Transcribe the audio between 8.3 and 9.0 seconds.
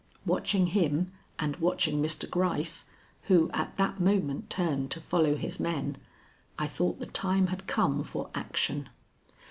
action.